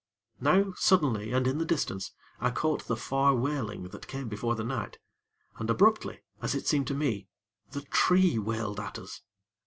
Now, 0.39 0.73
suddenly, 0.77 1.31
and 1.31 1.45
in 1.45 1.59
the 1.59 1.63
distance, 1.63 2.11
I 2.39 2.49
caught 2.49 2.87
the 2.87 2.97
far 2.97 3.35
wailing 3.35 3.89
that 3.89 4.07
came 4.07 4.29
before 4.29 4.55
the 4.55 4.63
night, 4.63 4.97
and 5.59 5.69
abruptly, 5.69 6.21
as 6.41 6.55
it 6.55 6.65
seemed 6.65 6.87
to 6.87 6.95
me, 6.95 7.27
the 7.69 7.81
tree 7.81 8.39
wailed 8.39 8.79
at 8.79 8.97
us. 8.97 9.21